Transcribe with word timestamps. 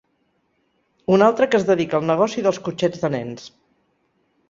Un 1.17 1.25
altre 1.27 1.49
que 1.51 1.61
es 1.63 1.69
dedica 1.69 2.01
al 2.01 2.09
negoci 2.15 2.47
dels 2.49 2.63
cotxets 2.71 3.07
de 3.07 3.15
nens. 3.21 3.51